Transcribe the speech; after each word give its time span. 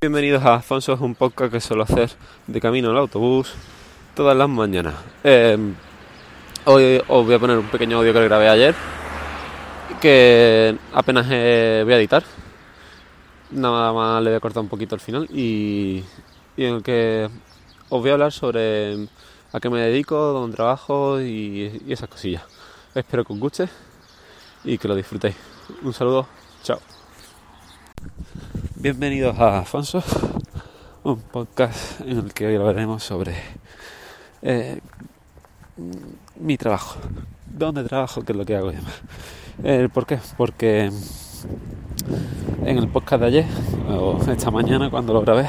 Bienvenidos 0.00 0.42
a 0.46 0.54
Afonso, 0.54 0.94
es 0.94 1.00
un 1.00 1.14
podcast 1.14 1.52
que 1.52 1.60
suelo 1.60 1.82
hacer 1.82 2.10
de 2.46 2.58
camino 2.58 2.88
al 2.88 2.96
autobús 2.96 3.52
todas 4.14 4.34
las 4.34 4.48
mañanas. 4.48 4.94
Eh, 5.22 5.58
hoy 6.64 7.02
os 7.06 7.26
voy 7.26 7.34
a 7.34 7.38
poner 7.38 7.58
un 7.58 7.66
pequeño 7.66 7.98
audio 7.98 8.14
que 8.14 8.24
grabé 8.24 8.48
ayer, 8.48 8.74
que 10.00 10.74
apenas 10.94 11.26
eh, 11.28 11.82
voy 11.84 11.92
a 11.92 11.98
editar. 11.98 12.24
Nada 13.50 13.92
más 13.92 14.22
le 14.22 14.30
voy 14.30 14.36
a 14.38 14.40
cortar 14.40 14.62
un 14.62 14.70
poquito 14.70 14.94
al 14.94 15.02
final 15.02 15.28
y, 15.30 16.02
en 16.56 16.76
el 16.76 16.82
que 16.82 17.28
os 17.90 18.00
voy 18.00 18.08
a 18.08 18.14
hablar 18.14 18.32
sobre 18.32 19.06
a 19.52 19.60
qué 19.60 19.68
me 19.68 19.82
dedico, 19.82 20.16
dónde 20.16 20.56
trabajo 20.56 21.20
y 21.20 21.82
esas 21.86 22.08
cosillas. 22.08 22.44
Espero 22.94 23.22
que 23.22 23.34
os 23.34 23.38
guste 23.38 23.68
y 24.64 24.78
que 24.78 24.88
lo 24.88 24.94
disfrutéis. 24.94 25.36
Un 25.82 25.92
saludo, 25.92 26.26
chao. 26.62 26.80
Bienvenidos 28.80 29.38
a 29.38 29.58
Afonso, 29.58 30.02
un 31.04 31.20
podcast 31.20 32.00
en 32.00 32.18
el 32.18 32.32
que 32.32 32.46
hoy 32.46 32.56
hablaremos 32.56 33.02
sobre 33.02 33.34
eh, 34.42 34.80
mi 36.38 36.56
trabajo, 36.56 36.96
dónde 37.46 37.84
trabajo, 37.84 38.22
qué 38.24 38.32
es 38.32 38.38
lo 38.38 38.44
que 38.46 38.56
hago 38.56 38.72
y 38.72 38.76
demás. 38.76 38.94
Eh, 39.62 39.88
¿Por 39.92 40.06
qué? 40.06 40.18
Porque 40.36 40.90
en 42.64 42.78
el 42.78 42.88
podcast 42.88 43.20
de 43.20 43.26
ayer, 43.26 43.46
o 43.90 44.18
esta 44.30 44.50
mañana 44.50 44.88
cuando 44.90 45.12
lo 45.12 45.20
grabé, 45.22 45.48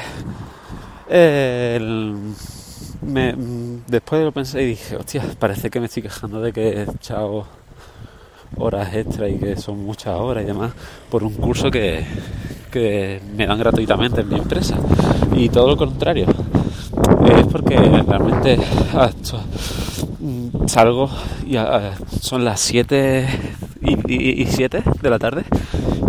eh, 1.08 1.78
el- 1.80 2.16
después 3.86 4.22
lo 4.22 4.32
pensé 4.32 4.62
y 4.62 4.66
dije, 4.66 4.96
hostia, 4.96 5.24
parece 5.38 5.70
que 5.70 5.80
me 5.80 5.86
estoy 5.86 6.02
quejando 6.02 6.40
de 6.40 6.52
que 6.52 6.68
he 6.68 6.82
echado 6.82 7.46
horas 8.56 8.94
extra 8.94 9.28
y 9.28 9.38
que 9.38 9.56
son 9.56 9.78
muchas 9.82 10.14
horas 10.18 10.44
y 10.44 10.46
demás 10.46 10.72
por 11.10 11.24
un 11.24 11.32
curso 11.34 11.70
que, 11.70 12.04
que 12.72 13.20
me 13.36 13.46
dan 13.46 13.58
gratuitamente 13.58 14.22
en 14.22 14.28
mi 14.30 14.36
empresa. 14.36 14.76
Y 15.36 15.48
todo 15.50 15.68
lo 15.68 15.76
contrario. 15.76 16.26
Es 17.26 17.46
porque 17.46 17.76
realmente 17.76 18.58
acto- 18.94 19.42
mm, 20.18 20.66
salgo 20.66 21.08
y 21.46 21.56
ah, 21.56 21.92
son 22.20 22.44
las 22.44 22.60
7 22.60 23.26
y, 24.08 24.44
7 24.46 24.82
de 25.02 25.10
la 25.10 25.18
tarde 25.18 25.44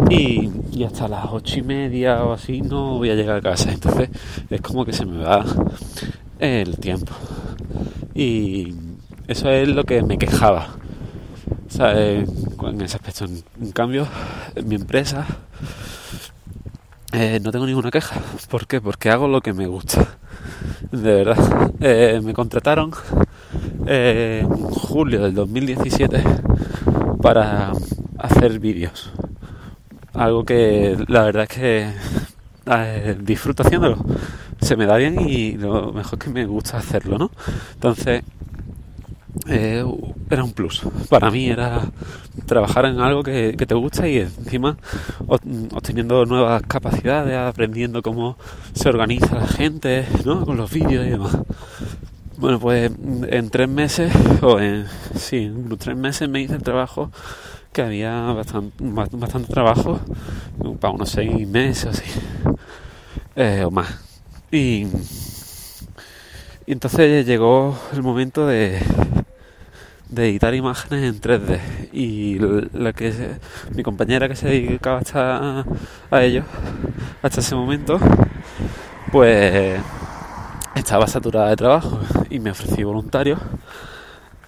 y, 0.09 0.49
hasta 0.83 1.07
las 1.07 1.25
8 1.31 1.59
y 1.59 1.61
media 1.61 2.23
o 2.23 2.33
así 2.33 2.61
no 2.61 2.97
voy 2.97 3.09
a 3.11 3.15
llegar 3.15 3.37
a 3.37 3.41
casa. 3.41 3.71
Entonces 3.71 4.09
es 4.49 4.61
como 4.61 4.85
que 4.85 4.93
se 4.93 5.05
me 5.05 5.23
va 5.23 5.45
el 6.39 6.77
tiempo. 6.77 7.13
Y 8.15 8.73
eso 9.27 9.49
es 9.49 9.67
lo 9.67 9.83
que 9.83 10.01
me 10.01 10.17
quejaba. 10.17 10.67
En 12.63 12.81
ese 12.81 12.95
aspecto. 12.97 13.25
En, 13.25 13.43
en 13.61 13.71
cambio, 13.71 14.07
en 14.55 14.67
mi 14.67 14.75
empresa 14.75 15.25
eh, 17.13 17.39
no 17.41 17.51
tengo 17.51 17.65
ninguna 17.65 17.91
queja. 17.91 18.19
¿Por 18.49 18.67
qué? 18.67 18.81
Porque 18.81 19.09
hago 19.09 19.27
lo 19.27 19.41
que 19.41 19.53
me 19.53 19.67
gusta. 19.67 20.17
De 20.91 21.23
verdad. 21.23 21.71
Eh, 21.79 22.21
me 22.23 22.33
contrataron 22.33 22.91
eh, 23.85 24.39
en 24.41 24.49
julio 24.49 25.23
del 25.23 25.33
2017 25.35 26.23
para 27.21 27.71
hacer 28.17 28.59
vídeos. 28.59 29.11
Algo 30.13 30.43
que 30.43 30.97
la 31.07 31.23
verdad 31.23 31.43
es 31.43 31.49
que 31.49 31.93
disfruto 33.19 33.63
haciéndolo. 33.63 33.97
Se 34.61 34.75
me 34.75 34.85
da 34.85 34.97
bien 34.97 35.19
y 35.19 35.53
lo 35.57 35.91
mejor 35.91 36.19
que 36.19 36.29
me 36.29 36.45
gusta 36.45 36.77
hacerlo, 36.77 37.17
¿no? 37.17 37.31
Entonces, 37.73 38.23
eh, 39.47 39.83
era 40.29 40.43
un 40.43 40.53
plus. 40.53 40.81
Para 41.09 41.29
mí 41.31 41.47
era 41.47 41.81
trabajar 42.45 42.85
en 42.85 42.99
algo 42.99 43.23
que, 43.23 43.53
te 43.53 43.75
gusta 43.75 44.07
y 44.07 44.17
encima 44.17 44.77
ob- 45.27 45.73
obteniendo 45.73 46.25
nuevas 46.25 46.61
capacidades, 46.63 47.35
aprendiendo 47.37 48.01
cómo 48.01 48.37
se 48.73 48.89
organiza 48.89 49.35
la 49.35 49.47
gente, 49.47 50.05
¿no? 50.25 50.45
Con 50.45 50.57
los 50.57 50.71
vídeos 50.71 51.05
y 51.05 51.09
demás. 51.09 51.37
Bueno, 52.37 52.59
pues 52.59 52.91
en 53.27 53.49
tres 53.49 53.69
meses, 53.69 54.11
o 54.41 54.59
en, 54.59 54.85
sí, 55.15 55.37
en 55.45 55.77
tres 55.77 55.95
meses 55.95 56.27
me 56.29 56.41
hice 56.41 56.55
el 56.55 56.63
trabajo 56.63 57.11
que 57.71 57.81
había 57.81 58.21
bastante, 58.33 58.75
bastante 58.81 59.51
trabajo, 59.51 59.99
para 60.79 60.93
unos 60.93 61.09
seis 61.09 61.47
meses 61.47 61.85
así, 61.85 62.19
eh, 63.35 63.63
o 63.65 63.71
más. 63.71 63.99
Y 64.51 64.85
entonces 66.67 67.25
llegó 67.25 67.77
el 67.93 68.03
momento 68.03 68.45
de, 68.47 68.79
de 70.13 70.29
editar 70.29 70.53
imágenes 70.53 71.03
en 71.03 71.21
3D 71.21 71.59
y 71.91 72.39
la 72.77 72.93
que 72.93 73.13
mi 73.75 73.83
compañera 73.83 74.27
que 74.27 74.35
se 74.35 74.47
dedicaba 74.47 74.99
hasta 74.99 75.65
a 76.11 76.23
ello 76.23 76.43
hasta 77.21 77.41
ese 77.41 77.55
momento 77.55 77.99
pues 79.11 79.79
estaba 80.75 81.07
saturada 81.07 81.49
de 81.49 81.55
trabajo 81.55 81.99
y 82.29 82.39
me 82.39 82.51
ofrecí 82.51 82.83
voluntario. 82.83 83.37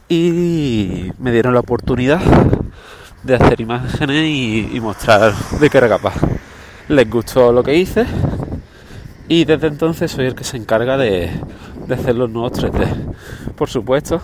Y 0.07 1.11
me 1.17 1.31
dieron 1.31 1.53
la 1.53 1.61
oportunidad 1.61 2.21
de 3.23 3.35
hacer 3.35 3.61
imágenes 3.61 4.23
y, 4.27 4.69
y 4.71 4.79
mostrar 4.79 5.33
de 5.59 5.69
qué 5.69 5.77
era 5.77 5.89
capaz 5.89 6.15
les 6.87 7.09
gustó 7.09 7.51
lo 7.51 7.63
que 7.63 7.75
hice 7.75 8.05
y 9.27 9.45
desde 9.45 9.67
entonces 9.67 10.11
soy 10.11 10.27
el 10.27 10.35
que 10.35 10.43
se 10.43 10.57
encarga 10.57 10.97
de, 10.97 11.31
de 11.87 11.93
hacer 11.95 12.15
los 12.15 12.29
nuevos 12.29 12.53
3D 12.53 12.87
por 13.55 13.69
supuesto 13.69 14.21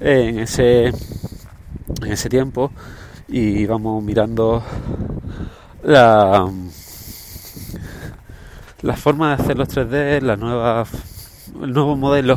en 0.00 0.40
ese 0.40 0.86
en 0.86 2.12
ese 2.12 2.28
tiempo 2.28 2.70
y 3.28 3.60
íbamos 3.60 4.02
mirando 4.02 4.62
la 5.82 6.50
la 8.82 8.96
forma 8.96 9.36
de 9.36 9.42
hacer 9.42 9.58
los 9.58 9.68
3D, 9.68 10.22
la 10.22 10.36
nueva 10.36 10.84
el 11.62 11.72
nuevo 11.72 11.96
modelo, 11.96 12.36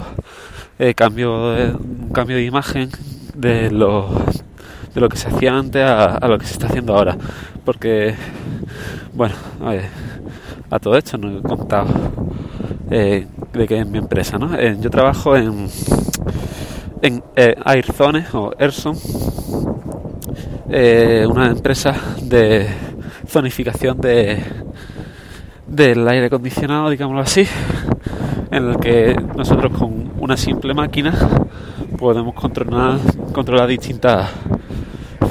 eh, 0.79 0.93
cambio 0.93 1.51
de, 1.51 1.75
cambio 2.13 2.35
de 2.35 2.43
imagen 2.43 2.89
de 3.35 3.71
lo 3.71 4.09
de 4.93 5.01
lo 5.01 5.09
que 5.09 5.17
se 5.17 5.29
hacía 5.29 5.57
antes 5.57 5.83
a, 5.83 6.17
a 6.17 6.27
lo 6.27 6.37
que 6.37 6.45
se 6.45 6.53
está 6.53 6.67
haciendo 6.67 6.95
ahora, 6.95 7.17
porque 7.63 8.15
bueno, 9.13 9.35
a, 9.61 9.69
ver, 9.69 9.85
a 10.69 10.79
todo 10.79 10.97
esto 10.97 11.17
no 11.17 11.37
he 11.37 11.41
contado 11.41 11.87
eh, 12.91 13.27
de 13.53 13.67
que 13.67 13.79
es 13.79 13.87
mi 13.87 13.99
empresa, 13.99 14.37
¿no? 14.37 14.55
Eh, 14.55 14.77
yo 14.79 14.89
trabajo 14.89 15.35
en 15.35 15.67
en 17.01 17.21
eh, 17.35 17.53
Airzone 17.65 18.25
o 18.33 18.51
Airson, 18.57 18.95
eh, 20.69 21.25
una 21.29 21.47
empresa 21.47 21.93
de 22.21 22.67
zonificación 23.27 23.99
de 23.99 24.41
del 25.67 26.07
aire 26.07 26.27
acondicionado, 26.27 26.89
digámoslo 26.89 27.21
así, 27.21 27.45
en 28.51 28.69
el 28.69 28.77
que 28.77 29.15
nosotros 29.35 29.77
con 29.77 30.11
una 30.19 30.37
simple 30.37 30.73
máquina 30.73 31.13
podemos 31.97 32.33
controlar 32.33 32.99
controlar 33.33 33.67
distintas 33.67 34.31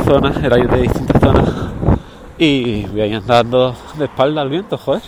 zonas, 0.04 0.36
el 0.42 0.52
aire 0.52 0.76
de 0.76 0.82
distintas 0.82 1.20
zonas 1.20 1.48
y 2.38 2.84
voy 2.86 3.00
ahí 3.00 3.14
andando 3.14 3.74
de 3.98 4.04
espalda 4.04 4.42
al 4.42 4.50
viento, 4.50 4.76
joder. 4.76 5.02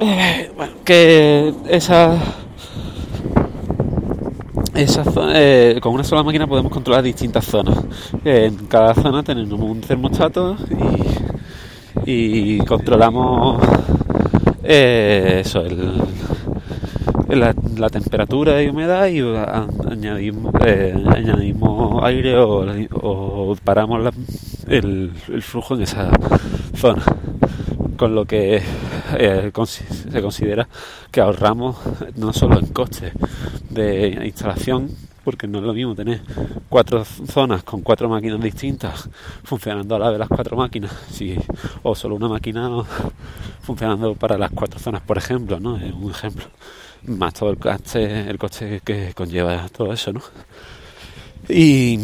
Eh, 0.00 0.50
bueno, 0.56 0.72
que 0.84 1.52
esa 1.68 2.16
esa 4.74 5.04
eh, 5.34 5.78
con 5.82 5.92
una 5.92 6.04
sola 6.04 6.22
máquina 6.22 6.46
podemos 6.46 6.72
controlar 6.72 7.02
distintas 7.02 7.44
zonas. 7.44 7.78
En 8.24 8.66
cada 8.66 8.94
zona 8.94 9.22
tenemos 9.22 9.60
un 9.60 9.80
termostato 9.80 10.56
y, 12.06 12.56
y 12.56 12.58
controlamos 12.64 13.62
eh, 14.62 15.42
eso, 15.44 15.64
la, 17.28 17.54
la 17.76 17.88
temperatura 17.90 18.62
y 18.62 18.68
humedad 18.68 19.06
y 19.08 19.20
añadimos, 19.90 20.54
eh, 20.64 20.94
añadimos 21.14 22.02
aire 22.04 22.36
o, 22.38 23.56
paramos 23.62 24.14
el, 24.66 25.12
el 25.28 25.42
flujo 25.42 25.74
en 25.74 25.82
esa 25.82 26.10
zona 26.74 27.02
con 27.96 28.14
lo 28.14 28.24
que 28.24 28.62
eh, 29.18 29.52
se 29.66 30.22
considera 30.22 30.68
que 31.10 31.20
ahorramos 31.20 31.76
no 32.16 32.32
solo 32.32 32.58
en 32.58 32.66
costes 32.66 33.12
de 33.68 34.20
instalación, 34.24 34.90
porque 35.24 35.46
no 35.46 35.58
es 35.58 35.64
lo 35.64 35.74
mismo 35.74 35.94
tener 35.94 36.22
cuatro 36.68 37.04
zonas 37.04 37.62
con 37.62 37.82
cuatro 37.82 38.08
máquinas 38.08 38.40
distintas 38.40 39.08
funcionando 39.44 39.96
a 39.96 39.98
la 39.98 40.10
vez 40.10 40.18
las 40.18 40.28
cuatro 40.28 40.56
máquinas, 40.56 40.92
o 41.82 41.94
solo 41.94 42.16
una 42.16 42.28
máquina 42.28 42.70
funcionando 43.62 44.14
para 44.14 44.38
las 44.38 44.50
cuatro 44.50 44.78
zonas, 44.78 45.02
por 45.02 45.18
ejemplo, 45.18 45.60
¿no? 45.60 45.76
Es 45.76 45.92
un 45.92 46.10
ejemplo. 46.10 46.46
Más 47.06 47.32
todo 47.32 47.50
el 47.50 47.56
coste, 47.56 48.28
el 48.28 48.38
coste 48.38 48.82
que 48.84 49.14
conlleva 49.14 49.68
todo 49.68 49.92
eso, 49.92 50.12
¿no? 50.12 50.20
Y 51.48 51.98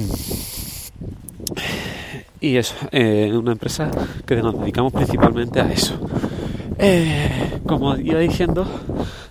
y 2.41 2.57
eso, 2.57 2.75
eh, 2.93 3.33
una 3.35 3.53
empresa 3.53 3.91
que 4.27 4.37
nos 4.37 4.59
dedicamos 4.61 4.93
principalmente 4.93 5.61
a 5.61 5.73
eso. 5.73 5.99
Eh, 6.79 7.61
como 7.67 7.97
iba 7.97 8.19
diciendo, 8.21 8.67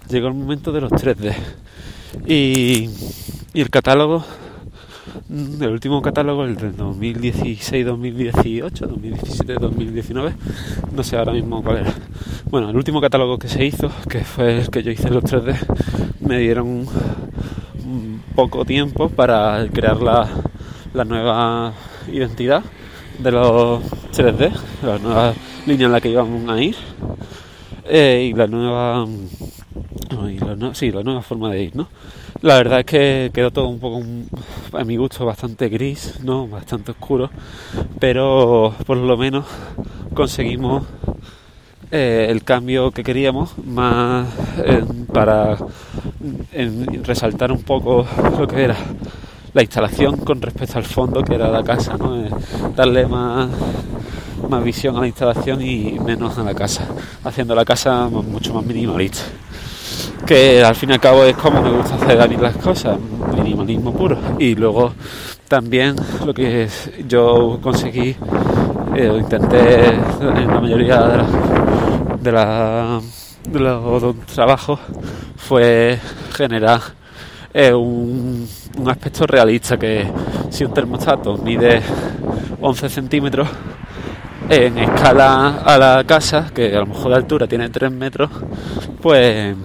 llegó 0.09 0.27
el 0.29 0.33
momento 0.33 0.71
de 0.71 0.81
los 0.81 0.91
3D. 0.91 1.35
Y, 2.25 2.89
el 3.53 3.69
catálogo 3.69 4.25
mm, 5.29 5.61
el 5.61 5.69
último 5.69 6.01
catálogo, 6.01 6.43
el 6.43 6.55
de 6.55 6.73
2016-2018, 6.73 8.71
2017-2019, 8.71 10.33
no 10.91 11.03
sé 11.03 11.17
ahora 11.17 11.33
mismo 11.33 11.61
cuál 11.63 11.77
era. 11.77 11.93
Bueno, 12.49 12.71
el 12.71 12.75
último 12.75 12.99
catálogo 12.99 13.37
que 13.37 13.47
se 13.47 13.63
hizo, 13.63 13.91
que 14.09 14.23
fue 14.23 14.61
el 14.61 14.69
que 14.71 14.81
yo 14.81 14.89
hice 14.89 15.07
en 15.07 15.13
los 15.13 15.23
3D, 15.23 15.55
me 16.21 16.39
dieron 16.39 16.87
poco 18.35 18.65
tiempo 18.65 19.09
para 19.09 19.67
crear 19.71 20.01
la, 20.01 20.27
la 20.93 21.05
nueva 21.05 21.73
identidad 22.11 22.63
de 23.19 23.31
los 23.31 23.83
3D, 24.11 24.51
la 24.83 24.97
nueva 24.97 25.33
línea 25.67 25.85
en 25.85 25.91
la 25.91 26.01
que 26.01 26.09
íbamos 26.09 26.49
a 26.49 26.61
ir 26.61 26.75
eh, 27.85 28.29
y 28.31 28.33
la 28.33 28.47
nueva, 28.47 29.05
sí, 30.73 30.91
la 30.91 31.03
nueva 31.03 31.21
forma 31.21 31.51
de 31.51 31.63
ir, 31.63 31.75
¿no? 31.75 31.87
La 32.41 32.57
verdad 32.57 32.79
es 32.79 32.85
que 32.85 33.31
quedó 33.33 33.51
todo 33.51 33.67
un 33.67 33.79
poco, 33.79 34.03
a 34.73 34.83
mi 34.83 34.97
gusto, 34.97 35.25
bastante 35.25 35.69
gris, 35.69 36.19
¿no? 36.23 36.47
Bastante 36.47 36.91
oscuro, 36.91 37.29
pero 37.99 38.73
por 38.85 38.97
lo 38.97 39.17
menos 39.17 39.45
conseguimos 40.13 40.83
eh, 41.91 42.27
el 42.29 42.43
cambio 42.43 42.91
que 42.91 43.03
queríamos, 43.03 43.57
más 43.65 44.27
eh, 44.63 44.83
para 45.13 45.57
resaltar 47.03 47.51
un 47.51 47.63
poco 47.63 48.05
lo 48.37 48.47
que 48.47 48.63
era 48.63 48.75
la 49.53 49.61
instalación 49.61 50.17
con 50.17 50.41
respecto 50.41 50.77
al 50.77 50.83
fondo 50.83 51.23
que 51.23 51.35
era 51.35 51.49
la 51.49 51.63
casa, 51.63 51.95
¿no? 51.97 52.21
Eh, 52.21 52.29
darle 52.75 53.05
más, 53.05 53.49
más 54.49 54.63
visión 54.63 54.95
a 54.97 55.01
la 55.01 55.07
instalación 55.07 55.61
y 55.61 55.99
menos 55.99 56.37
a 56.37 56.43
la 56.43 56.53
casa, 56.53 56.87
haciendo 57.23 57.55
la 57.55 57.65
casa 57.65 58.07
mucho 58.09 58.53
más 58.53 58.65
minimalista. 58.65 59.21
Que 60.25 60.63
al 60.63 60.75
fin 60.75 60.89
y 60.89 60.93
al 60.93 60.99
cabo 60.99 61.23
es 61.23 61.35
como 61.37 61.61
me 61.61 61.71
gusta 61.71 61.95
hacer 61.95 62.19
a 62.21 62.27
mí 62.27 62.35
las 62.37 62.55
cosas, 62.57 62.97
minimalismo 63.35 63.93
puro. 63.93 64.17
Y 64.39 64.55
luego 64.55 64.93
también 65.47 65.95
lo 66.25 66.33
que 66.33 66.67
yo 67.07 67.59
conseguí, 67.61 68.15
eh, 68.95 69.17
intenté 69.19 69.85
en 69.89 70.47
la 70.47 70.59
mayoría 70.59 71.27
de, 72.19 72.31
los 73.59 74.15
trabajos, 74.25 74.79
fue 75.37 75.99
generar 76.35 76.81
es 77.55 77.71
un, 77.71 78.45
aspecto 78.85 79.25
realista 79.25 79.77
que 79.77 80.05
si 80.49 80.65
un 80.65 80.73
termostato 80.73 81.37
mide 81.37 81.81
11 82.59 82.89
centímetros 82.89 83.47
en 84.49 84.77
escala 84.77 85.57
a 85.65 85.77
la 85.77 86.03
casa, 86.05 86.51
que 86.53 86.75
a 86.75 86.79
lo 86.79 86.87
mejor 86.87 87.11
de 87.11 87.17
altura 87.17 87.47
tiene 87.47 87.69
3 87.69 87.91
metros, 87.91 88.29
pues, 89.01 89.55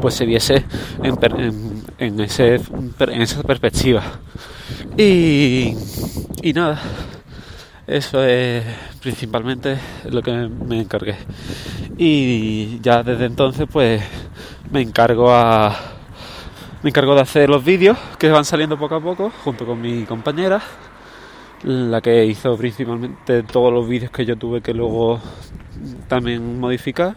pues 0.00 0.14
se 0.14 0.26
viese 0.26 0.64
en, 1.02 2.20
ese, 2.20 2.60
en 3.00 3.22
esa 3.22 3.42
perspectiva. 3.42 4.02
Y, 4.96 5.74
y 6.42 6.52
nada, 6.52 6.80
eso 7.86 8.24
es 8.24 8.64
principalmente 9.00 9.78
lo 10.10 10.22
que 10.22 10.32
me 10.32 10.80
encargué. 10.80 11.16
Y 11.98 12.80
ya 12.80 13.02
desde 13.02 13.26
entonces 13.26 13.66
pues 13.70 14.02
me 14.70 14.80
encargo 14.80 15.32
a 15.32 15.76
me 16.82 16.90
encargo 16.90 17.14
de 17.14 17.22
hacer 17.22 17.48
los 17.48 17.64
vídeos 17.64 17.96
que 18.18 18.30
van 18.30 18.44
saliendo 18.44 18.78
poco 18.78 18.96
a 18.96 19.00
poco 19.00 19.32
junto 19.42 19.64
con 19.64 19.80
mi 19.80 20.04
compañera, 20.04 20.60
la 21.64 22.00
que 22.00 22.26
hizo 22.26 22.56
principalmente 22.56 23.42
todos 23.42 23.72
los 23.72 23.88
vídeos 23.88 24.10
que 24.10 24.26
yo 24.26 24.36
tuve 24.36 24.60
que 24.60 24.74
luego 24.74 25.18
también 26.08 26.60
modificar 26.60 27.16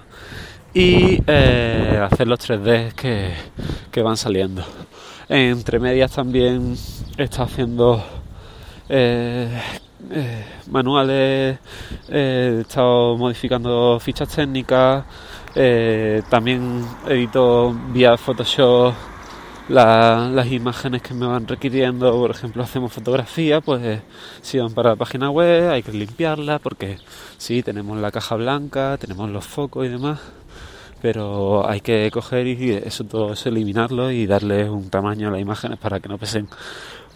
y 0.73 1.21
eh, 1.27 1.99
hacer 2.01 2.27
los 2.27 2.39
3D 2.39 2.93
que, 3.91 4.01
van 4.01 4.15
saliendo. 4.15 4.63
Entre 5.27 5.79
medias 5.79 6.11
también 6.11 6.77
estado 7.17 7.43
haciendo 7.45 8.03
eh, 8.87 9.49
eh, 10.11 10.45
manuales, 10.69 11.57
he 12.09 12.59
estado 12.61 13.17
modificando 13.17 13.99
fichas 13.99 14.29
técnicas, 14.29 15.03
también 16.29 16.85
edito 17.07 17.75
vía 17.91 18.15
Photoshop 18.15 18.93
las 19.69 20.47
imágenes 20.47 21.01
que 21.01 21.13
me 21.13 21.27
van 21.27 21.47
requiriendo, 21.47 22.11
por 22.13 22.31
ejemplo, 22.31 22.63
hacemos 22.63 22.93
fotografía, 22.93 23.59
pues 23.61 24.01
si 24.41 24.59
van 24.59 24.73
para 24.73 24.91
la 24.91 24.95
página 24.95 25.29
web 25.29 25.69
hay 25.69 25.83
que 25.83 25.91
limpiarla 25.91 26.59
porque 26.59 26.97
sí, 27.37 27.63
tenemos 27.63 27.97
la 27.97 28.11
caja 28.11 28.35
blanca, 28.35 28.97
tenemos 28.97 29.29
los 29.29 29.45
focos 29.45 29.85
y 29.85 29.89
demás, 29.89 30.19
pero 31.01 31.67
hay 31.69 31.81
que 31.81 32.09
coger 32.11 32.47
y 32.47 32.71
eso 32.71 33.03
todo 33.03 33.33
eso 33.33 33.49
eliminarlo 33.49 34.11
y 34.11 34.25
darle 34.25 34.69
un 34.69 34.89
tamaño 34.89 35.27
a 35.27 35.31
las 35.31 35.41
imágenes 35.41 35.77
para 35.79 35.99
que 35.99 36.09
no 36.09 36.17
pesen 36.17 36.47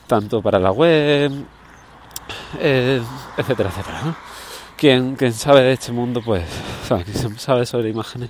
tanto 0.07 0.41
para 0.41 0.59
la 0.59 0.71
web, 0.71 1.31
eh, 2.59 3.01
etcétera, 3.37 3.69
etcétera. 3.69 4.15
Quien, 4.77 5.15
sabe 5.33 5.61
de 5.61 5.73
este 5.73 5.91
mundo, 5.91 6.21
pues, 6.25 6.43
sabe 7.37 7.65
sobre 7.65 7.89
imágenes 7.89 8.29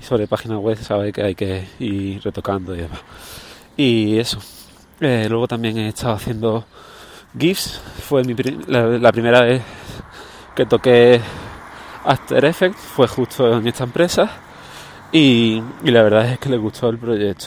y 0.00 0.04
sobre 0.04 0.26
páginas 0.28 0.58
web, 0.58 0.78
sabe 0.78 1.12
que 1.12 1.22
hay 1.22 1.34
que 1.34 1.66
ir 1.80 2.22
retocando 2.22 2.74
y 2.74 2.78
demás. 2.82 3.00
Y 3.78 4.18
eso. 4.18 4.40
Eh, 5.00 5.28
luego 5.30 5.46
también 5.46 5.78
he 5.78 5.88
estado 5.88 6.14
haciendo 6.14 6.64
GIFs. 7.38 7.80
Fue 8.08 8.24
la, 8.66 9.12
primera 9.12 9.42
vez 9.42 9.62
que 10.56 10.66
toqué 10.66 11.20
After 12.04 12.44
Effects. 12.44 12.80
Fue 12.80 13.06
justo 13.06 13.56
en 13.56 13.68
esta 13.68 13.84
empresa. 13.84 14.28
Y, 15.12 15.62
la 15.84 16.02
verdad 16.02 16.26
es 16.26 16.40
que 16.40 16.48
le 16.48 16.56
gustó 16.56 16.88
el 16.88 16.98
proyecto. 16.98 17.46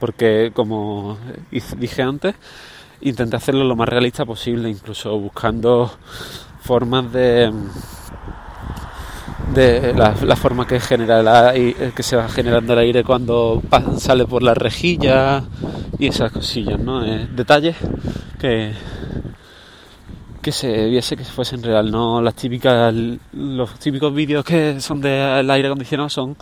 porque, 0.00 0.52
como 0.54 1.18
dije 1.50 2.02
antes, 2.02 2.34
intenté 3.02 3.36
hacerlo 3.36 3.64
lo 3.64 3.76
más 3.76 3.90
realista 3.90 4.24
posible, 4.24 4.70
incluso 4.70 5.18
buscando 5.18 5.92
formas 6.62 7.12
de 7.12 7.52
de 9.54 9.94
la, 9.94 10.36
forma 10.36 10.66
que 10.66 10.80
genera 10.80 11.20
el 11.20 11.28
aire, 11.28 11.92
que 11.94 12.02
se 12.02 12.16
va 12.16 12.28
generando 12.28 12.72
el 12.74 12.78
aire 12.80 13.04
cuando 13.04 13.62
sale 13.98 14.26
por 14.26 14.42
la 14.42 14.54
rejilla 14.54 15.44
y 15.98 16.06
esas 16.06 16.32
cosillas, 16.32 16.78
¿no? 16.78 17.04
Eh, 17.04 17.28
detalles 17.34 17.76
que 18.38 18.72
que 20.40 20.52
se 20.52 20.86
viese 20.86 21.16
que 21.16 21.24
fuesen 21.24 21.62
real, 21.62 21.90
no 21.90 22.22
las 22.22 22.34
típicas 22.34 22.94
los 23.32 23.78
típicos 23.80 24.14
vídeos 24.14 24.44
que 24.44 24.80
son 24.80 25.00
del 25.00 25.50
aire 25.50 25.66
acondicionado 25.66 26.08
son 26.08 26.36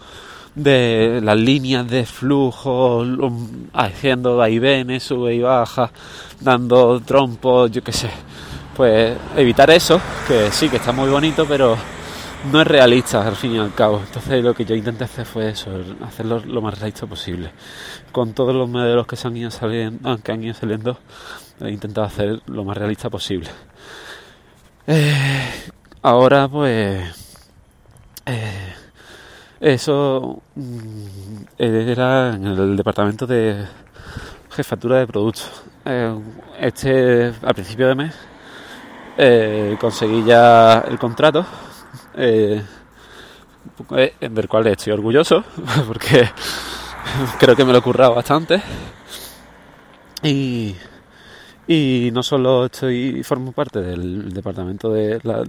de 0.54 1.20
las 1.22 1.36
líneas 1.36 1.88
de 1.88 2.04
flujo 2.04 3.04
haciendo 3.74 4.36
vaivenes, 4.36 5.02
sube 5.02 5.34
y 5.34 5.40
baja, 5.40 5.90
dando 6.40 7.00
trompos, 7.00 7.70
yo 7.70 7.84
qué 7.84 7.92
sé. 7.92 8.10
Pues 8.74 9.16
evitar 9.36 9.70
eso, 9.70 10.00
que 10.26 10.50
sí 10.50 10.68
que 10.68 10.76
está 10.76 10.92
muy 10.92 11.08
bonito, 11.08 11.46
pero 11.46 11.76
no 12.52 12.60
es 12.60 12.66
realista 12.66 13.26
al 13.26 13.36
fin 13.36 13.54
y 13.54 13.58
al 13.58 13.74
cabo. 13.74 14.00
Entonces 14.04 14.42
lo 14.42 14.54
que 14.54 14.64
yo 14.64 14.74
intenté 14.74 15.04
hacer 15.04 15.26
fue 15.26 15.50
eso, 15.50 15.70
hacerlo 16.02 16.40
lo 16.40 16.60
más 16.62 16.78
realista 16.78 17.06
posible. 17.06 17.50
Con 18.12 18.32
todos 18.32 18.54
los 18.54 18.68
modelos 18.68 19.06
que 19.06 19.16
se 19.16 19.28
han 19.28 19.36
ido 19.36 19.50
saliendo, 19.50 20.08
ah, 20.08 20.18
que 20.22 20.32
han 20.32 20.42
ido 20.42 20.54
saliendo, 20.54 20.98
he 21.60 21.70
intentado 21.70 22.06
hacer 22.06 22.40
lo 22.46 22.64
más 22.64 22.76
realista 22.76 23.10
posible. 23.10 23.48
Eh, 24.86 25.72
ahora 26.02 26.48
pues 26.48 27.42
eh, 28.24 28.74
eso 29.60 30.42
mm, 30.54 31.42
era 31.58 32.34
en 32.34 32.46
el 32.46 32.76
departamento 32.76 33.26
de 33.26 33.66
jefatura 34.50 34.98
de 34.98 35.06
productos. 35.06 35.50
Eh, 35.84 36.18
este 36.60 37.32
al 37.42 37.54
principio 37.54 37.88
de 37.88 37.94
mes 37.94 38.14
conseguí 39.80 40.24
ya 40.24 40.84
el 40.88 40.98
contrato 40.98 41.46
eh, 42.16 42.62
eh, 43.90 44.14
del 44.30 44.48
cual 44.48 44.66
estoy 44.68 44.92
orgulloso, 44.92 45.44
porque 45.86 46.28
creo 47.38 47.54
que 47.54 47.64
me 47.64 47.72
lo 47.72 47.78
he 47.78 47.82
currado 47.82 48.14
bastante. 48.14 48.62
Y, 50.22 50.74
y 51.66 52.10
no 52.12 52.22
solo 52.22 52.66
estoy 52.66 53.22
formo 53.22 53.52
parte 53.52 53.80
del 53.80 54.32
departamento 54.32 54.90
de, 54.92 55.20
la, 55.24 55.44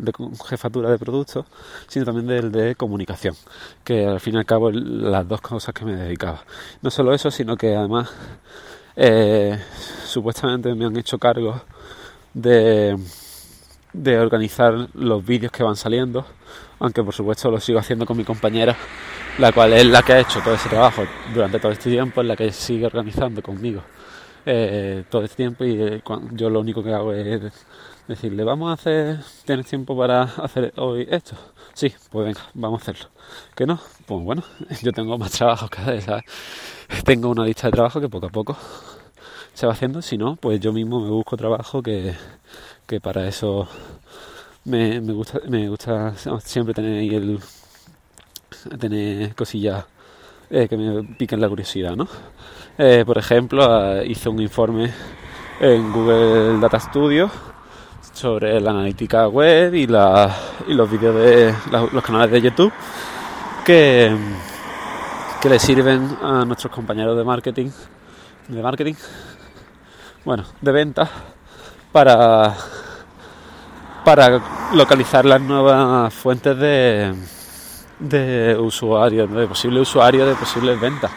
jefatura 0.48 0.90
de 0.90 0.98
productos, 0.98 1.46
sino 1.88 2.06
también 2.06 2.28
del 2.28 2.52
de 2.52 2.76
comunicación, 2.76 3.36
que 3.84 4.06
al 4.06 4.20
fin 4.20 4.36
y 4.36 4.38
al 4.38 4.46
cabo 4.46 4.72
las 4.72 5.28
dos 5.28 5.42
cosas 5.42 5.74
que 5.74 5.86
me 5.86 5.96
dedicaba. 5.96 6.44
No 6.82 6.92
solo 6.92 7.14
eso, 7.14 7.32
sino 7.32 7.56
que 7.56 7.76
además 7.76 8.10
eh, 8.96 9.58
supuestamente 10.06 10.74
me 10.74 10.86
han 10.86 10.98
hecho 10.98 11.18
cargo 11.18 11.62
de 12.34 12.98
de 13.98 14.20
organizar 14.20 14.88
los 14.94 15.26
vídeos 15.26 15.52
que 15.52 15.64
van 15.64 15.76
saliendo, 15.76 16.26
aunque 16.80 17.04
por 17.04 17.14
supuesto 17.14 17.50
lo 17.50 17.60
sigo 17.60 17.80
haciendo 17.80 18.06
con 18.06 18.16
mi 18.18 18.24
compañera, 18.24 18.76
la 19.40 19.52
cual 19.52 19.74
es 19.74 19.86
la 19.86 20.04
que 20.04 20.14
ha 20.14 20.20
hecho 20.20 20.40
todo 20.42 20.54
ese 20.54 20.70
trabajo 20.70 21.04
durante 21.34 21.60
todo 21.60 21.72
este 21.72 21.90
tiempo, 21.90 22.22
es 22.22 22.28
la 22.28 22.36
que 22.36 22.52
sigue 22.52 22.86
organizando 22.86 23.42
conmigo 23.42 23.82
eh, 24.46 25.04
todo 25.10 25.24
este 25.24 25.38
tiempo 25.38 25.66
y 25.66 25.82
eh, 25.82 26.02
yo 26.32 26.50
lo 26.50 26.60
único 26.60 26.84
que 26.84 26.94
hago 26.94 27.12
es 27.12 27.52
decirle, 28.08 28.44
vamos 28.44 28.70
a 28.70 28.74
hacer, 28.74 29.20
¿tienes 29.46 29.66
tiempo 29.66 29.98
para 29.98 30.24
hacer 30.24 30.74
hoy 30.78 31.08
esto? 31.10 31.36
Sí, 31.74 31.94
pues 32.12 32.26
venga, 32.28 32.42
vamos 32.54 32.82
a 32.82 32.84
hacerlo. 32.84 33.10
¿Que 33.56 33.66
no? 33.66 33.80
Pues 34.06 34.24
bueno, 34.24 34.44
yo 34.82 34.92
tengo 34.92 35.18
más 35.18 35.32
trabajo 35.32 35.68
cada 35.70 35.92
vez, 35.92 36.06
Tengo 37.04 37.30
una 37.30 37.44
lista 37.44 37.68
de 37.68 37.72
trabajo 37.72 38.00
que 38.00 38.10
poco 38.10 38.28
a 38.28 38.30
poco 38.30 38.58
se 39.58 39.66
va 39.66 39.74
haciendo. 39.74 40.04
Si 40.04 40.20
no, 40.20 40.36
pues 40.36 40.60
yo 40.60 40.72
mismo 40.72 41.02
me 41.02 41.10
busco 41.10 41.36
trabajo 41.36 41.82
que, 41.82 42.14
que 42.86 43.02
para 43.02 43.28
eso 43.28 43.68
me, 44.66 45.02
me 45.02 45.14
gusta 45.14 45.40
me 45.50 45.68
gusta 45.68 46.14
siempre 46.42 46.76
tener 46.76 47.00
ahí 47.00 47.16
el 47.16 47.40
tener 48.80 49.34
cosillas 49.34 49.84
eh, 50.52 50.68
que 50.68 50.78
me 50.78 51.04
piquen 51.16 51.42
la 51.42 51.50
curiosidad, 51.50 51.96
¿no? 51.96 52.08
Eh, 52.78 53.04
por 53.04 53.18
ejemplo, 53.18 54.04
hice 54.04 54.30
un 54.30 54.40
informe 54.40 54.92
en 55.60 55.92
Google 55.92 56.60
Data 56.60 56.80
Studio 56.80 57.32
sobre 58.14 58.62
la 58.62 58.70
analítica 58.70 59.28
web 59.28 59.74
y, 59.74 59.88
la, 59.88 60.36
y 60.68 60.74
los 60.76 60.90
vídeos 60.90 61.16
de 61.16 61.56
los 61.92 62.04
canales 62.04 62.30
de 62.30 62.42
YouTube 62.42 62.72
que, 63.66 64.16
que 65.42 65.50
le 65.50 65.58
sirven 65.58 66.16
a 66.22 66.46
nuestros 66.46 66.72
compañeros 66.72 67.18
de 67.18 67.24
marketing, 67.24 67.70
de 68.50 68.62
marketing, 68.62 68.94
bueno, 70.28 70.44
de 70.60 70.72
venta 70.74 71.10
para 71.94 72.54
para 74.04 74.42
localizar 74.74 75.24
las 75.24 75.40
nuevas 75.40 76.14
fuentes 76.14 76.58
de, 76.58 77.14
de 77.98 78.58
usuarios, 78.58 79.32
de 79.32 79.48
posibles 79.48 79.84
usuarios, 79.84 80.28
de 80.28 80.36
posibles 80.36 80.82
ventas. 80.82 81.12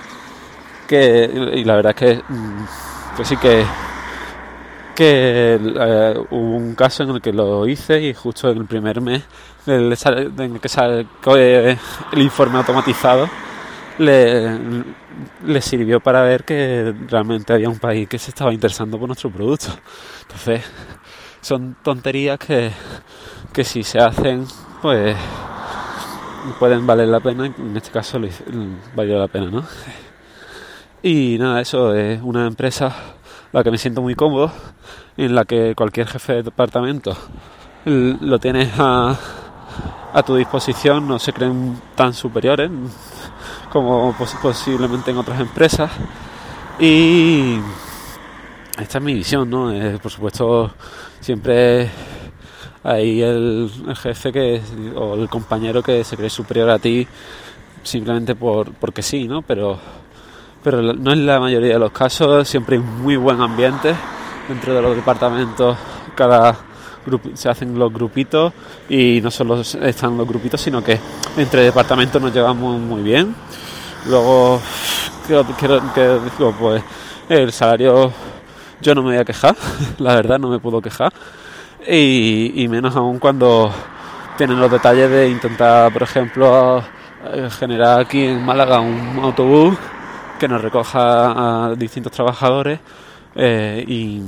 Que, 0.87 1.51
y 1.55 1.65
la 1.65 1.75
verdad 1.75 1.91
es 1.91 1.97
que, 1.97 2.23
que 3.17 3.25
sí 3.25 3.37
que, 3.37 3.65
que 4.95 5.59
eh, 5.61 6.15
hubo 6.31 6.57
un 6.57 6.77
caso 6.77 7.03
en 7.03 7.11
el 7.11 7.21
que 7.21 7.33
lo 7.33 7.67
hice 7.67 8.01
y 8.01 8.15
justo 8.15 8.49
en 8.49 8.59
el 8.59 8.67
primer 8.67 9.01
mes 9.01 9.25
en 9.67 9.93
el 9.93 10.61
que 10.61 10.69
sacó 10.69 11.35
el 11.35 11.77
informe 12.15 12.59
automatizado 12.59 13.29
le, 14.01 15.61
sirvió 15.61 16.01
para 16.01 16.23
ver 16.23 16.45
que 16.45 16.95
realmente 17.09 17.53
había 17.53 17.69
un 17.69 17.79
país 17.79 18.09
que 18.09 18.19
se 18.19 18.31
estaba 18.31 18.53
interesando 18.53 18.99
por 18.99 19.09
nuestro 19.09 19.31
producto. 19.31 19.69
Entonces, 20.23 20.63
son 21.41 21.77
tonterías 21.83 22.39
que, 22.39 22.71
que 23.53 23.63
si 23.63 23.83
se 23.83 23.99
hacen, 23.99 24.47
pues 24.81 25.17
pueden 26.59 26.87
valer 26.87 27.09
la 27.09 27.21
pena, 27.21 27.47
en 27.47 27.77
este 27.77 27.91
caso 27.91 28.19
valió 28.95 29.19
la 29.19 29.29
pena, 29.29 29.51
¿no? 29.51 29.65
Y 31.03 31.37
nada, 31.39 31.61
eso 31.61 31.95
es 31.95 32.21
una 32.23 32.47
empresa 32.47 32.95
la 33.53 33.63
que 33.63 33.71
me 33.71 33.79
siento 33.79 34.01
muy 34.01 34.15
cómodo, 34.15 34.51
en 35.17 35.35
la 35.35 35.45
que 35.45 35.75
cualquier 35.75 36.07
jefe 36.07 36.35
de 36.35 36.43
departamento 36.45 37.17
lo 37.85 38.39
tienes 38.39 38.71
a, 38.79 39.19
a 40.15 40.23
tu 40.23 40.37
disposición, 40.37 41.07
no 41.07 41.19
se 41.19 41.33
creen 41.33 41.79
tan 41.95 42.15
superiores 42.15 42.71
como 43.71 44.15
posiblemente 44.43 45.11
en 45.11 45.19
otras 45.19 45.41
empresas. 45.41 45.91
Y 46.79 47.59
esta 48.79 48.99
es 48.99 49.05
mi 49.05 49.15
visión, 49.15 49.49
¿no? 49.49 49.73
Eh, 49.73 49.99
por 50.03 50.11
supuesto, 50.11 50.73
siempre 51.21 51.91
hay 52.83 53.23
el, 53.23 53.71
jefe 53.97 54.33
que 54.33 54.61
o 54.97 55.15
el 55.15 55.29
compañero 55.29 55.83
que 55.83 56.03
se 56.05 56.17
cree 56.17 56.31
superior 56.31 56.71
a 56.71 56.79
ti 56.79 57.07
simplemente 57.83 58.35
por 58.35 58.73
porque 58.73 59.03
sí, 59.03 59.27
¿no? 59.29 59.43
Pero 59.43 59.79
pero 60.63 60.83
no 60.83 61.13
en 61.13 61.27
la 61.27 61.41
mayoría 61.41 61.75
de 61.75 61.79
los 61.79 61.93
casos, 61.93 62.47
siempre 62.49 62.77
hay 62.77 62.83
muy 62.83 63.17
buen 63.17 63.41
ambiente 63.41 63.95
dentro 64.49 64.75
de 64.75 64.83
los 64.83 64.95
departamentos, 64.97 65.77
cada 66.15 66.70
se 67.35 67.49
hacen 67.49 67.79
los 67.79 67.93
grupitos 67.93 68.53
y 68.89 69.21
no 69.23 69.31
solo 69.31 69.61
están 69.61 70.17
los 70.17 70.29
grupitos, 70.29 70.61
sino 70.61 70.83
que 70.83 70.99
entre 71.37 71.63
departamentos 71.63 72.21
nos 72.21 72.33
llevamos 72.33 72.81
muy 72.81 73.03
bien. 73.03 73.35
Luego, 74.07 74.61
creo 75.27 75.45
que 75.95 76.21
pues 76.59 76.83
el 77.29 77.53
salario 77.53 78.13
yo 78.81 78.95
no 78.95 79.03
me 79.03 79.11
voy 79.11 79.19
a 79.19 79.25
quejar, 79.25 79.57
la 79.99 80.15
verdad 80.15 80.39
no 80.39 80.49
me 80.49 80.59
puedo 80.59 80.81
quejar 80.81 81.13
y, 81.87 82.67
menos 82.69 82.95
aún 82.97 83.19
cuando 83.19 83.73
tienen 84.37 84.61
los 84.61 84.71
detalles 84.71 85.11
de 85.11 85.29
intentar, 85.29 85.93
por 85.93 86.03
ejemplo, 86.03 86.83
eh, 87.33 87.49
generar 87.51 88.01
aquí 88.01 88.25
en 88.25 88.45
Málaga 88.45 88.81
un 88.81 89.19
autobús 89.23 89.77
que 90.39 90.49
nos 90.49 90.63
recoja 90.63 91.67
a 91.67 91.75
distintos 91.75 92.13
trabajadores 92.13 92.81
eh, 93.35 93.85
y, 93.87 94.23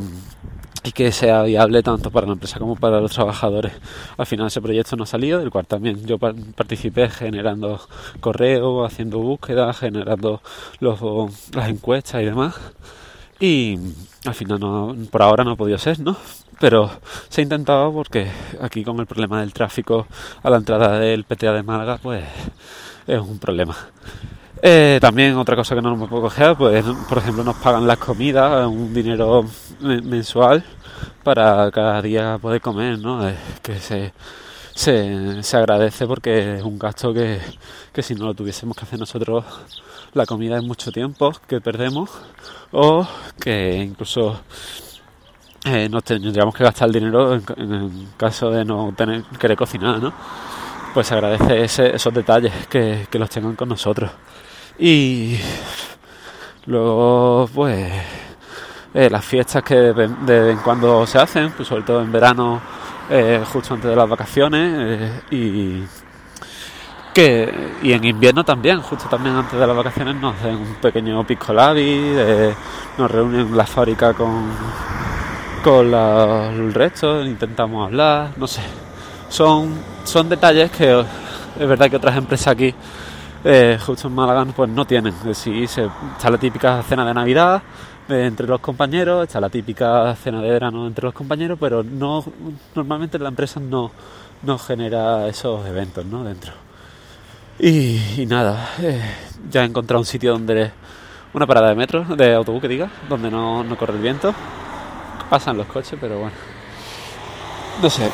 que 0.91 1.13
sea 1.13 1.45
viable 1.45 1.85
tanto 1.85 2.11
para 2.11 2.27
la 2.27 2.33
empresa 2.33 2.59
como 2.59 2.75
para 2.75 3.01
los 3.01 3.13
trabajadores. 3.13 3.73
Al 4.17 4.27
final 4.27 4.49
ese 4.49 4.61
proyecto 4.61 4.97
no 4.97 5.05
ha 5.05 5.07
salido, 5.07 5.39
del 5.39 5.51
cual 5.51 5.67
también 5.67 6.05
yo 6.05 6.19
participé 6.19 7.09
generando 7.09 7.81
correo, 8.19 8.85
haciendo 8.85 9.21
búsquedas, 9.21 9.79
generando 9.79 10.43
las 10.81 11.69
encuestas 11.69 12.23
y 12.23 12.25
demás. 12.25 12.57
Y 13.39 13.79
al 14.25 14.35
final 14.35 14.59
no, 14.59 14.97
por 15.11 15.23
ahora 15.23 15.45
no 15.45 15.53
ha 15.53 15.57
podido 15.57 15.79
ser, 15.79 16.01
¿no? 16.01 16.17
pero 16.63 16.89
se 17.29 17.41
ha 17.41 17.43
intentado 17.43 17.93
porque 17.93 18.31
aquí 18.61 18.85
con 18.85 19.01
el 19.01 19.07
problema 19.07 19.41
del 19.41 19.53
tráfico 19.53 20.07
a 20.45 20.49
la 20.49 20.59
entrada 20.59 20.97
del 20.97 21.25
PTA 21.25 21.53
de 21.55 21.65
Málaga, 21.65 21.99
pues 22.01 22.23
es 23.09 23.21
un 23.21 23.41
problema. 23.41 23.77
Eh, 24.65 24.99
también 25.01 25.37
otra 25.37 25.57
cosa 25.57 25.75
que 25.75 25.83
no 25.83 25.97
nos 25.97 26.09
puedo 26.09 26.23
coger, 26.23 26.55
pues 26.57 26.85
por 27.09 27.19
ejemplo 27.19 27.43
nos 27.43 27.57
pagan 27.57 27.85
las 27.87 27.99
comidas, 27.99 28.67
un 28.69 28.95
dinero 28.95 29.45
mensual 29.81 30.65
para 31.25 31.69
cada 31.73 32.01
día 32.01 32.39
poder 32.39 32.61
comer, 32.61 32.99
¿no? 32.99 33.29
que 33.61 33.81
se, 33.81 34.13
se, 34.73 35.43
se, 35.43 35.57
agradece 35.57 36.07
porque 36.07 36.59
es 36.59 36.63
un 36.63 36.79
gasto 36.79 37.13
que, 37.13 37.41
que 37.93 38.03
si 38.03 38.15
no 38.15 38.27
lo 38.27 38.35
tuviésemos 38.35 38.77
que 38.77 38.85
hacer 38.85 39.01
nosotros, 39.01 39.45
la 40.15 40.27
comida 40.27 40.59
es 40.59 40.63
mucho 40.63 40.93
tiempo 40.93 41.33
que 41.49 41.61
perdemos 41.61 42.11
o 42.71 43.07
que 43.41 43.77
incluso 43.77 44.41
eh, 45.65 45.89
nos 45.89 46.03
tendríamos 46.03 46.55
que 46.55 46.65
gastar 46.65 46.89
el 46.89 46.95
dinero 46.95 47.35
en, 47.35 47.73
el 47.73 48.09
caso 48.17 48.51
de 48.51 48.65
no 48.65 48.93
tener 48.97 49.23
querer 49.39 49.57
cocinar, 49.57 50.01
¿no? 50.01 50.13
Pues 50.93 51.11
agradece 51.13 51.95
esos 51.95 52.13
detalles 52.13 52.53
que, 52.67 53.07
los 53.13 53.31
tengan 53.31 53.55
con 53.55 53.69
nosotros. 53.69 54.11
Y 54.79 55.39
luego, 56.67 57.49
pues, 57.55 57.93
eh, 58.95 59.11
las 59.11 59.25
fiestas 59.25 59.63
que 59.63 59.75
de, 59.75 59.93
vez 59.93 60.11
en 60.27 60.59
cuando 60.59 61.07
se 61.07 61.19
hacen, 61.19 61.53
pues 61.53 61.69
sobre 61.69 61.83
todo 61.83 62.03
en 62.03 62.13
verano, 62.13 62.61
eh, 63.11 63.43
justo 63.53 63.75
antes 63.75 63.91
de 63.91 63.97
las 63.97 64.09
vacaciones, 64.09 65.23
y 65.31 65.83
que 67.15 67.73
y 67.83 67.93
en 67.93 68.05
invierno 68.05 68.45
también, 68.45 68.81
justo 68.81 69.09
también 69.09 69.37
antes 69.37 69.59
de 69.59 69.67
las 69.67 69.77
vacaciones 69.77 70.17
nos 70.17 70.35
hacen 70.37 70.57
un 70.57 70.75
pequeño 70.77 71.27
pisco 71.27 71.53
labi, 71.53 72.15
nos 72.97 73.11
reúnen 73.11 73.41
en 73.41 73.57
la 73.57 73.67
fábrica 73.67 74.15
con 74.15 74.51
con 75.63 75.95
el 75.95 76.75
resto, 76.75 77.25
intentamos 77.25 77.87
hablar, 77.87 78.31
no 78.37 78.47
sé. 78.47 78.63
Son, 79.29 79.73
son 80.05 80.29
detalles 80.29 80.71
que 80.73 81.05
es 81.59 81.69
verdad 81.69 81.89
que 81.89 81.97
otras 81.97 82.17
empresas 82.17 82.49
aquí, 82.49 82.75
eh, 83.45 83.79
justo 83.85 84.09
en 84.09 84.15
Málaga, 84.15 84.45
pues 84.55 84.71
no 84.71 84.85
tienen. 84.85 85.15
Es 85.15 85.25
decir, 85.25 85.65
está 85.65 86.31
la 86.31 86.39
típica 86.39 86.83
cena 86.83 87.05
de 87.05 87.15
Navidad 87.15 87.63
eh, 88.09 88.27
entre 88.27 88.47
los 88.47 88.61
compañeros, 88.61 89.25
está 89.25 89.41
la 89.41 89.49
típica 89.49 90.15
cena 90.17 90.41
de 90.41 90.51
verano 90.51 90.87
entre 90.87 91.05
los 91.05 91.15
compañeros, 91.15 91.59
pero 91.61 91.83
no 91.83 92.25
normalmente 92.75 93.19
la 93.19 93.29
empresa 93.29 93.61
no, 93.61 93.91
no 94.43 94.59
genera 94.59 95.29
esos 95.29 95.67
eventos 95.67 96.05
¿no? 96.07 96.25
dentro. 96.25 96.53
Y, 97.59 98.25
nada, 98.27 98.71
eh, 98.81 99.01
ya 99.51 99.63
he 99.63 99.67
encontrado 99.67 100.01
un 100.01 100.07
sitio 100.07 100.33
donde 100.33 100.73
una 101.35 101.47
parada 101.47 101.69
de 101.69 101.75
metro, 101.75 102.05
de 102.05 102.35
autobús 102.35 102.61
que 102.61 102.69
diga, 102.69 102.91
donde 103.09 103.31
no, 103.31 103.63
no 103.63 103.77
corre 103.77 103.95
el 103.95 104.01
viento 104.01 104.35
pasan 105.33 105.57
los 105.57 105.67
coches, 105.67 105.99
pero 105.99 106.19
bueno. 106.19 106.37
No 107.81 107.89
sé, 107.89 108.05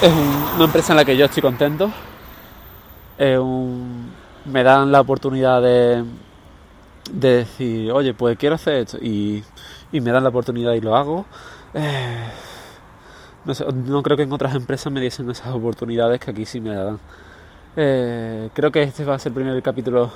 es 0.00 0.12
una 0.54 0.66
empresa 0.66 0.92
en 0.92 0.98
la 0.98 1.04
que 1.04 1.16
yo 1.16 1.24
estoy 1.24 1.42
contento. 1.42 1.90
Me 4.44 4.62
dan 4.62 4.92
la 4.92 5.00
oportunidad 5.00 5.62
de, 5.62 6.04
de 7.12 7.36
decir, 7.36 7.92
oye, 7.92 8.14
pues 8.14 8.38
quiero 8.38 8.54
hacer 8.54 8.74
esto. 8.74 8.98
Y, 8.98 9.42
me 9.92 10.10
dan 10.10 10.22
la 10.22 10.28
oportunidad 10.28 10.72
y 10.74 10.80
lo 10.80 10.96
hago. 10.96 11.26
Eh, 11.74 12.24
no, 13.44 13.54
sé, 13.54 13.64
no 13.72 14.02
creo 14.02 14.16
que 14.16 14.22
en 14.24 14.32
otras 14.32 14.54
empresas 14.54 14.92
me 14.92 15.00
diesen 15.00 15.30
esas 15.30 15.48
oportunidades 15.54 16.20
que 16.20 16.30
aquí 16.30 16.44
sí 16.46 16.60
me 16.60 16.74
dan. 16.74 16.98
Eh, 17.76 18.50
creo 18.54 18.70
que 18.70 18.82
este 18.82 19.04
va 19.04 19.14
a 19.14 19.18
ser 19.18 19.30
el 19.30 19.34
primer 19.34 19.62
capítulo 19.62 20.10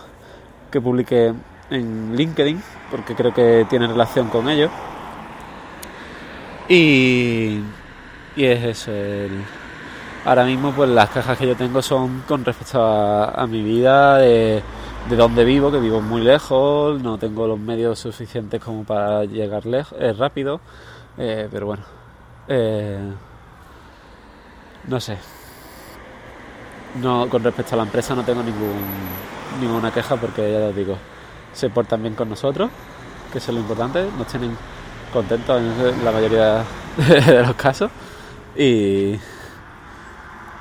que 0.70 0.80
publique 0.80 1.32
en 1.70 2.16
LinkedIn, 2.16 2.62
porque 2.90 3.14
creo 3.14 3.32
que 3.32 3.66
tiene 3.68 3.86
relación 3.86 4.28
con 4.28 4.48
ello. 4.48 4.70
Y, 6.68 7.60
y 8.36 8.44
es 8.44 8.64
eso. 8.64 8.90
Ahora 10.24 10.44
mismo 10.44 10.72
pues 10.72 10.88
las 10.90 11.10
cajas 11.10 11.36
que 11.38 11.46
yo 11.46 11.56
tengo 11.56 11.82
son 11.82 12.22
con 12.26 12.44
respecto 12.44 12.82
a, 12.82 13.46
mi 13.46 13.62
vida, 13.62 14.18
de, 14.18 14.62
de 15.08 15.16
donde 15.16 15.44
vivo, 15.44 15.70
que 15.70 15.78
vivo 15.78 16.00
muy 16.00 16.22
lejos, 16.22 17.00
no 17.02 17.18
tengo 17.18 17.46
los 17.46 17.58
medios 17.58 17.98
suficientes 17.98 18.62
como 18.62 18.84
para 18.84 19.24
llegar 19.24 19.66
lejos, 19.66 19.98
es 20.00 20.16
rápido, 20.18 20.60
eh, 21.18 21.48
pero 21.50 21.66
bueno, 21.66 21.84
eh, 22.48 23.12
no 24.88 25.00
sé. 25.00 25.18
No, 27.02 27.28
con 27.28 27.42
respecto 27.42 27.74
a 27.74 27.78
la 27.78 27.82
empresa 27.84 28.14
no 28.14 28.22
tengo 28.22 28.42
ningún, 28.42 28.80
ninguna 29.60 29.92
queja 29.92 30.16
porque 30.16 30.52
ya 30.52 30.58
les 30.60 30.76
digo, 30.76 30.96
se 31.52 31.68
portan 31.68 32.02
bien 32.02 32.14
con 32.14 32.28
nosotros, 32.28 32.70
que 33.32 33.38
eso 33.38 33.50
es 33.50 33.54
lo 33.56 33.60
importante, 33.60 34.06
nos 34.16 34.28
tienen 34.28 34.56
contento 35.12 35.58
en 35.58 36.04
la 36.04 36.12
mayoría 36.12 36.64
de 37.26 37.42
los 37.42 37.54
casos. 37.56 37.90
Y, 38.56 39.18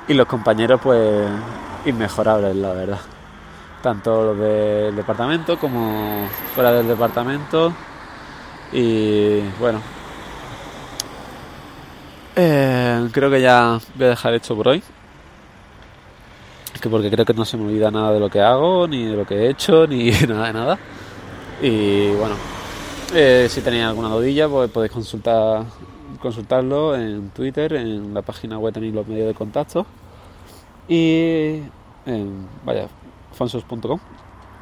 y 0.07 0.13
los 0.13 0.27
compañeros, 0.27 0.79
pues, 0.81 1.29
inmejorables, 1.85 2.55
la 2.55 2.73
verdad. 2.73 2.99
Tanto 3.81 4.33
los 4.33 4.39
del 4.39 4.95
departamento 4.95 5.57
como 5.57 6.27
fuera 6.53 6.71
del 6.71 6.87
departamento. 6.87 7.73
Y 8.71 9.39
bueno, 9.59 9.81
eh, 12.35 13.09
creo 13.11 13.29
que 13.29 13.41
ya 13.41 13.79
voy 13.95 14.05
a 14.05 14.09
dejar 14.09 14.33
esto 14.33 14.55
por 14.55 14.69
hoy. 14.69 14.81
Que 16.81 16.89
porque 16.89 17.09
creo 17.09 17.25
que 17.25 17.33
no 17.33 17.45
se 17.45 17.55
me 17.55 17.65
olvida 17.65 17.91
nada 17.91 18.11
de 18.11 18.19
lo 18.19 18.29
que 18.29 18.41
hago, 18.41 18.87
ni 18.87 19.05
de 19.05 19.15
lo 19.15 19.25
que 19.25 19.35
he 19.35 19.49
hecho, 19.49 19.87
ni 19.87 20.11
nada 20.11 20.47
de 20.47 20.53
nada. 20.53 20.79
Y 21.61 22.09
bueno, 22.15 22.35
eh, 23.13 23.47
si 23.49 23.61
tenéis 23.61 23.85
alguna 23.85 24.09
dudilla, 24.09 24.49
pues 24.49 24.69
podéis 24.71 24.91
consultar 24.91 25.63
consultarlo 26.19 26.95
en 26.95 27.29
Twitter, 27.29 27.73
en 27.73 28.13
la 28.13 28.21
página 28.21 28.57
web 28.57 28.73
tenéis 28.73 28.93
los 28.93 29.07
medios 29.07 29.27
de 29.27 29.33
contacto 29.33 29.85
y 30.87 31.61
en 32.05 32.47
vaya, 32.65 32.87
fonsos.com. 33.33 33.99